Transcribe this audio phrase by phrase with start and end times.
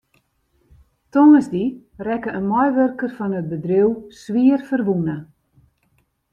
[1.11, 1.67] Tongersdei
[2.07, 5.17] rekke in meiwurker fan it bedriuw swierferwûne.